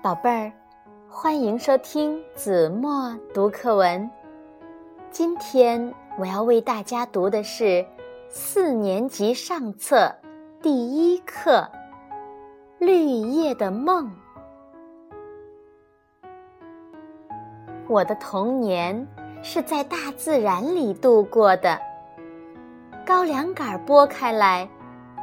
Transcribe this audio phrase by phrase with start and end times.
[0.00, 0.52] 宝贝儿，
[1.08, 4.08] 欢迎收听子墨读课文。
[5.10, 7.84] 今天我要为大家读的是
[8.28, 10.14] 四年级上册
[10.62, 10.70] 第
[11.12, 11.60] 一课
[12.78, 14.08] 《绿叶的梦》。
[17.88, 19.04] 我的童年
[19.42, 21.76] 是在大自然里度过的，
[23.04, 24.68] 高粱杆剥开来，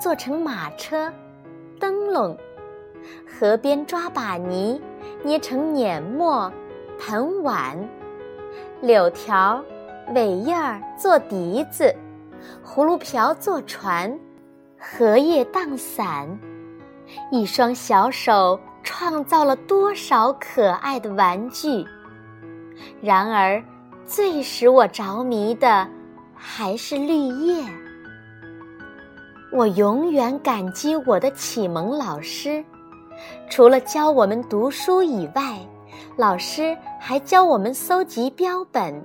[0.01, 1.09] 做成马车、
[1.79, 2.37] 灯笼。
[3.27, 4.81] 河边抓把泥，
[5.23, 6.51] 捏成碾磨、
[6.99, 7.75] 盆碗；
[8.81, 9.63] 柳条、
[10.13, 11.93] 苇叶儿做笛子，
[12.65, 14.17] 葫芦瓢做船，
[14.77, 16.27] 荷叶当伞。
[17.31, 21.85] 一双小手创造了多少可爱的玩具！
[23.01, 23.63] 然而，
[24.05, 25.87] 最使我着迷的
[26.33, 27.63] 还是绿叶。
[29.51, 32.63] 我永远感激我的启蒙老师。
[33.49, 35.57] 除了教我们读书以外，
[36.17, 39.03] 老师还教我们搜集标本，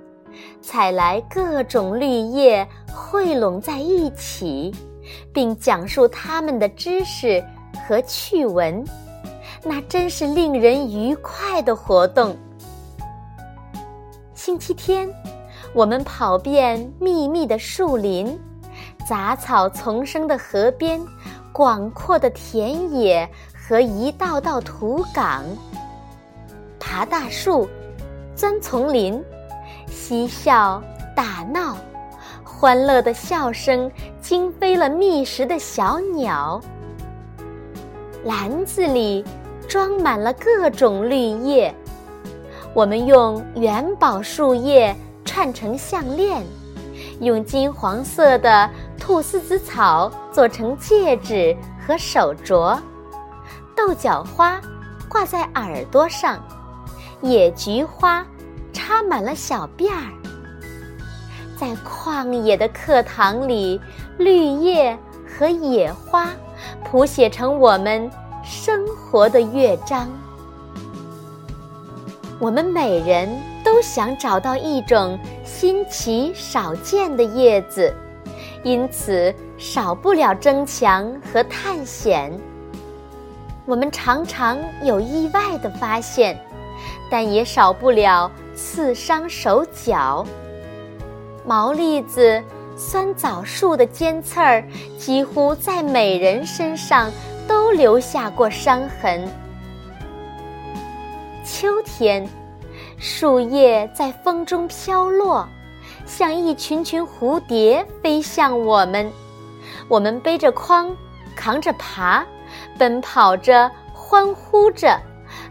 [0.61, 4.73] 采来各种绿叶汇拢在一起，
[5.33, 7.43] 并讲述它们的知识
[7.87, 8.83] 和趣闻。
[9.63, 12.35] 那真是令人愉快的活动。
[14.33, 15.07] 星期天，
[15.73, 18.39] 我们跑遍密密的树林，
[19.07, 20.99] 杂草丛生的河边，
[21.51, 23.29] 广阔的田野。
[23.63, 25.45] 和一道道土岗，
[26.77, 27.69] 爬大树，
[28.35, 29.23] 钻丛林，
[29.87, 30.83] 嬉笑
[31.15, 31.77] 打闹，
[32.43, 36.59] 欢乐的笑声惊飞了觅食的小鸟。
[38.25, 39.23] 篮子里
[39.69, 41.73] 装满了各种绿叶，
[42.73, 44.93] 我们用元宝树叶
[45.23, 46.43] 串成项链，
[47.21, 48.69] 用金黄色的
[49.01, 52.79] 菟丝子草做成戒指和手镯。
[53.75, 54.61] 豆角花
[55.09, 56.39] 挂在耳朵上，
[57.21, 58.25] 野菊花
[58.71, 60.13] 插满了小辫儿。
[61.57, 63.81] 在旷野的课堂里，
[64.17, 66.29] 绿叶和野花
[66.83, 68.09] 谱写成我们
[68.43, 70.07] 生活的乐章。
[72.39, 73.29] 我们每人
[73.63, 77.93] 都想找到一种新奇少见的叶子，
[78.63, 82.31] 因此少不了争强和探险。
[83.65, 86.39] 我们常常有意外的发现，
[87.09, 90.25] 但也少不了刺伤手脚。
[91.45, 92.41] 毛栗子、
[92.75, 94.63] 酸枣树的尖刺儿，
[94.97, 97.11] 几乎在每人身上
[97.47, 99.27] 都留下过伤痕。
[101.43, 102.27] 秋天，
[102.97, 105.47] 树叶在风中飘落，
[106.05, 109.11] 像一群群蝴蝶飞向我们。
[109.87, 110.95] 我们背着筐，
[111.35, 112.23] 扛着耙。
[112.77, 114.99] 奔跑着，欢呼着，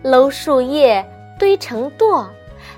[0.03, 1.03] 搂树叶
[1.38, 2.27] 堆成垛，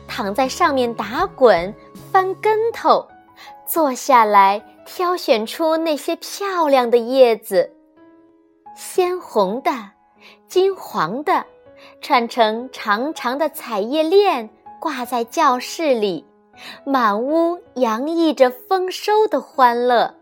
[0.06, 1.74] 躺在上面打滚、
[2.12, 3.04] 翻跟头，
[3.66, 7.68] 坐下来挑选出那些漂亮的叶子，
[8.76, 9.72] 鲜红的、
[10.46, 11.44] 金黄的，
[12.00, 14.48] 串成长长的彩叶链，
[14.80, 16.24] 挂在教室里，
[16.84, 20.14] 满屋洋溢着丰收的欢乐。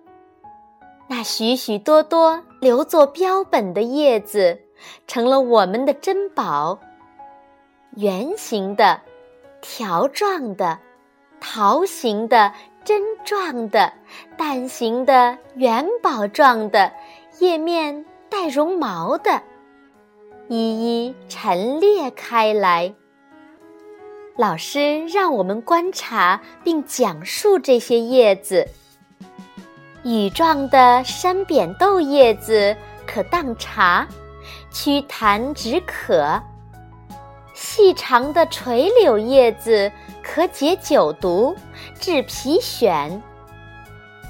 [1.08, 4.60] 那许许多多留作标本的叶子，
[5.06, 6.78] 成了我们的珍宝。
[7.96, 9.00] 圆形的、
[9.60, 10.78] 条状的、
[11.40, 12.52] 桃形的、
[12.84, 13.92] 针状的、
[14.36, 16.92] 蛋形的、元宝状的，
[17.40, 19.42] 叶面带绒毛的，
[20.46, 22.94] 一一陈列开来。
[24.36, 28.66] 老师让我们观察并讲述这些叶子。
[30.02, 32.74] 羽状的山扁豆叶子
[33.06, 34.08] 可当茶，
[34.70, 36.40] 祛痰止渴；
[37.52, 39.92] 细长的垂柳叶子
[40.22, 41.54] 可解酒毒、
[41.98, 43.20] 治皮癣；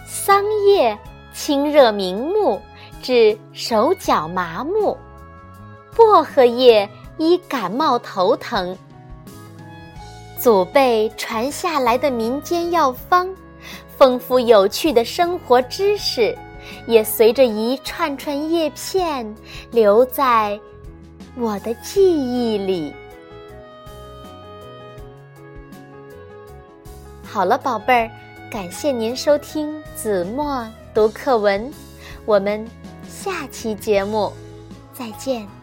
[0.06, 0.98] 桑叶
[1.32, 2.60] 清热明目，
[3.00, 4.96] 治手脚麻木；
[5.94, 8.76] 薄荷叶医感冒头疼。
[10.40, 13.28] 祖辈传下来的民间药方。
[13.98, 16.34] 丰富有趣的生活知识，
[16.86, 19.36] 也随着一串串叶片
[19.70, 20.58] 留在
[21.36, 22.94] 我的记忆里。
[27.22, 28.10] 好了，宝贝儿，
[28.50, 31.70] 感谢您收听子墨读课文，
[32.24, 32.66] 我们
[33.06, 34.32] 下期节目
[34.94, 35.59] 再见。